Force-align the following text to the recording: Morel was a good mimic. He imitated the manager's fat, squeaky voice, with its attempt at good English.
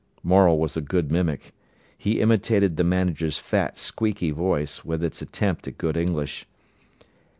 Morel 0.23 0.57
was 0.57 0.75
a 0.75 0.81
good 0.81 1.11
mimic. 1.11 1.53
He 1.95 2.21
imitated 2.21 2.75
the 2.75 2.83
manager's 2.83 3.37
fat, 3.37 3.77
squeaky 3.77 4.31
voice, 4.31 4.83
with 4.83 5.03
its 5.03 5.21
attempt 5.21 5.67
at 5.67 5.77
good 5.77 5.95
English. 5.95 6.47